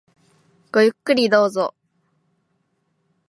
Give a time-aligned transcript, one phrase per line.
[0.71, 1.75] ごゆっくりどうぞ。